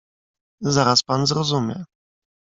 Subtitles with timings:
[0.61, 1.85] "Zaraz pan zrozumie."